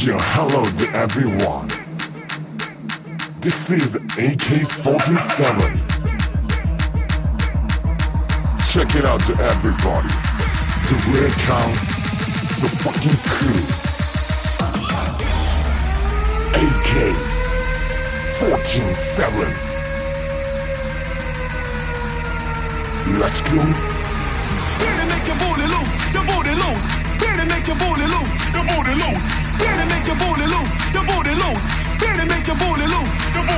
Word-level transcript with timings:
Yo, 0.00 0.16
hello 0.16 0.62
to 0.62 0.86
everyone. 0.94 1.66
This 3.40 3.68
is 3.68 3.96
AK-47. 3.96 4.94
Check 8.70 8.94
it 8.94 9.04
out 9.04 9.18
to 9.26 9.34
everybody. 9.42 10.14
The 10.86 10.94
red 11.10 11.34
count, 11.50 11.74
so 12.46 12.68
fucking 12.78 13.18
cool. 13.26 13.66
AK 16.54 16.92
forty 18.38 18.80
seven. 19.18 19.50
Let's 23.18 23.40
go. 23.40 23.66
Better 24.78 25.06
make 25.10 25.26
your 25.26 25.38
loose, 25.66 26.14
your 26.14 26.22
loose. 26.54 26.86
Better 27.18 27.46
make 27.50 27.66
your 27.66 27.76
loose, 28.06 28.54
your 28.54 28.94
loose. 28.94 29.47
Better 29.58 29.86
make 29.92 30.06
your 30.06 30.16
booty 30.16 30.46
loose, 30.46 30.72
your 30.94 31.04
booty 31.04 31.34
loose. 31.34 31.64
Better 31.98 32.26
make 32.26 32.46
your 32.46 32.56
booty 32.56 32.86
loose, 32.86 33.12
your 33.34 33.44
booty 33.44 33.57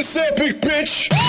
this 0.00 0.16
epic, 0.16 0.56
bitch. 0.62 1.19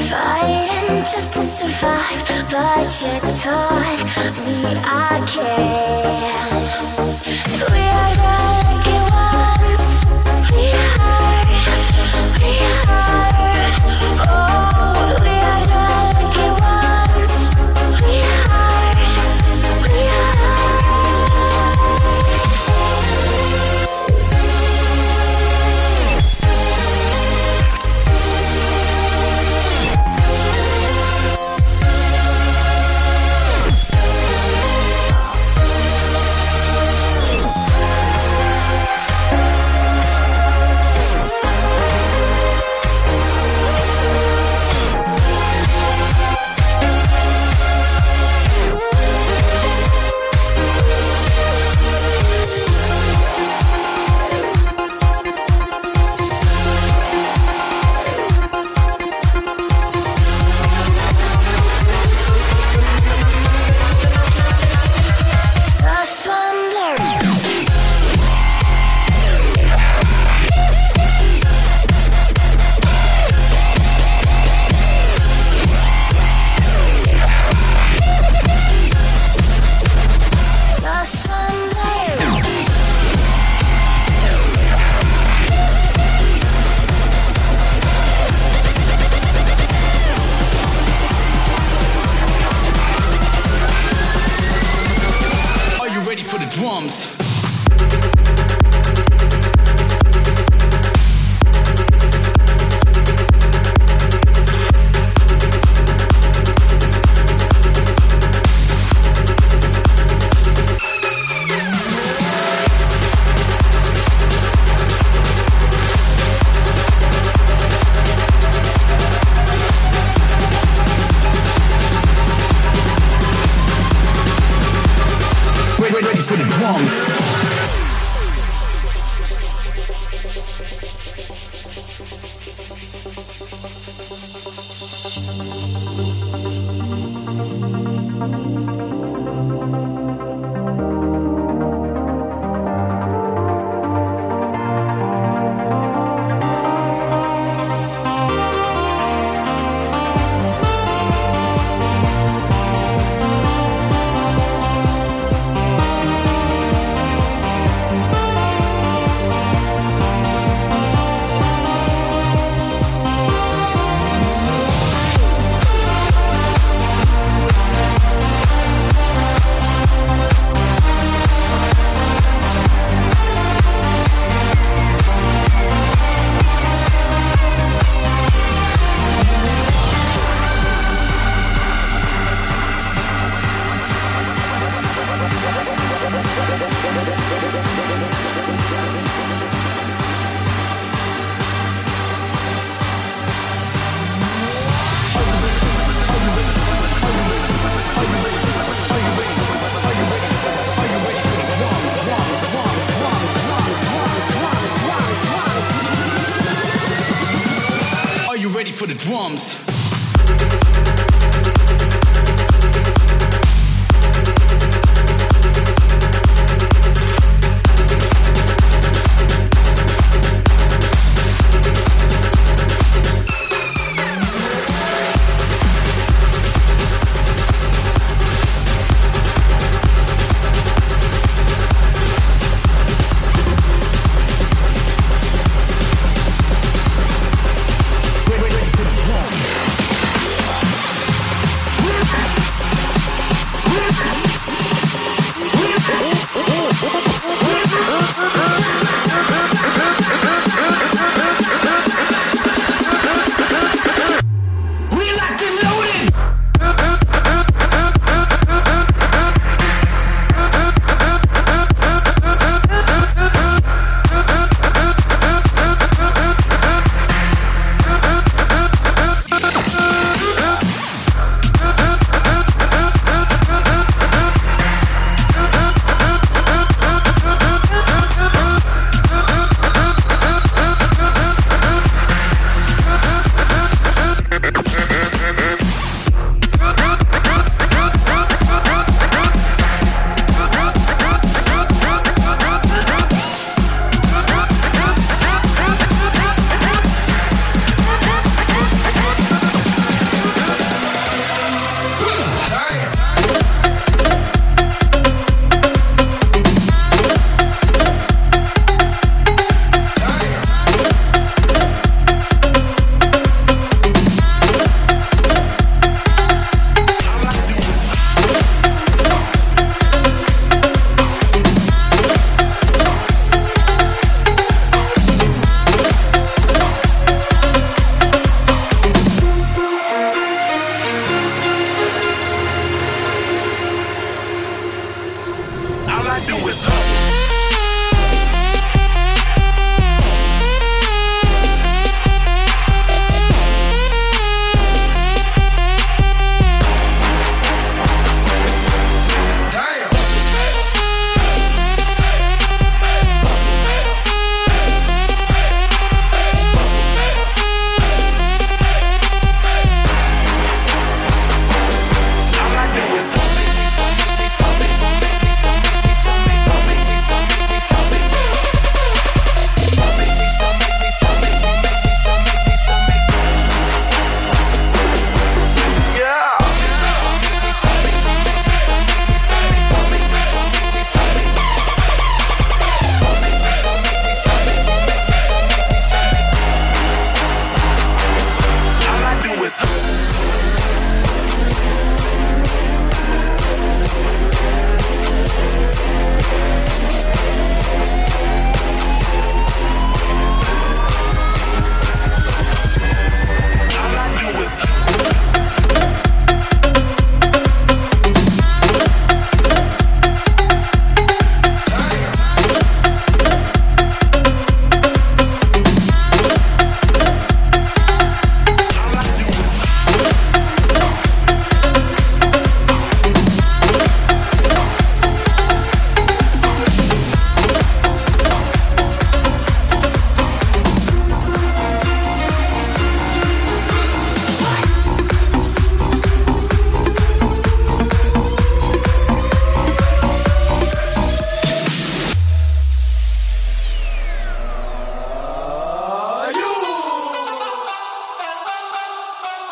Fighting 0.08 1.04
just 1.12 1.30
to 1.34 1.42
survive, 1.42 2.22
but 2.50 2.90
you 3.02 3.20
taught 3.42 4.00
me 4.44 4.58
I 4.84 5.20
can. 5.26 6.36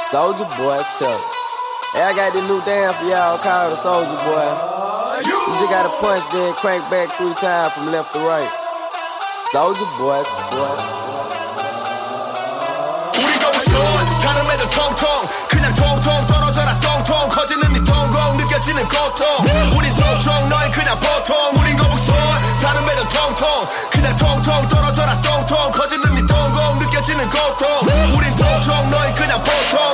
Soldier 0.04 0.46
boy, 0.58 0.80
tell. 0.98 1.20
Hey, 1.94 2.04
I 2.04 2.14
got 2.16 2.34
this 2.34 2.44
new 2.48 2.62
dance 2.66 2.96
for 2.98 3.06
y'all 3.06 3.38
called 3.38 3.74
the 3.74 3.76
Soldier 3.76 4.18
boy. 4.26 4.48
You 5.26 5.36
just 5.60 5.70
gotta 5.70 5.90
punch, 6.02 6.24
then 6.32 6.54
crank 6.56 6.84
back 6.90 7.10
three 7.18 7.34
times 7.36 7.74
from 7.74 7.92
left 7.92 8.14
to 8.14 8.20
right. 8.22 8.50
Soldier 9.52 9.86
boy, 9.98 10.24
boy. 10.54 10.78
우리가 13.18 13.50
우선 13.50 13.74
다른 14.22 14.46
애들 14.52 14.70
통통 14.70 15.08
그냥 15.50 15.74
통통 15.76 16.26
떨어져라 16.28 16.80
똥통 16.80 17.30
커지는 17.30 17.74
네 17.74 17.84
동공 17.84 18.38
느껴지는 18.38 18.88
고통 18.88 19.26
우린 19.78 19.94
통통 19.96 20.50
너희 20.50 20.72
그냥 20.72 21.00
보통 21.00 21.36
우린 21.60 21.76
거북선 21.78 22.16
다른 22.62 22.84
애들 22.84 23.04
통통 23.10 23.66
그냥 23.92 24.16
통통 24.18 24.68
떨어져라 24.68 25.20
똥통 25.22 25.72
커지는 25.72 26.16
네 26.16 26.26
동공 26.26 26.80
느껴지는 26.80 27.30
고통 27.30 27.68
우린 28.16 28.34
통통 28.38 28.90
너희 28.90 29.14
그냥 29.16 29.44
보통 29.44 29.93